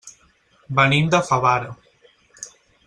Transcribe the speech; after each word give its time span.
Venim 0.79 1.11
de 1.17 1.21
Favara. 1.29 1.71